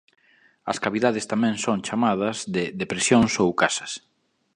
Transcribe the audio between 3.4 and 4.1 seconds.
ou "casas".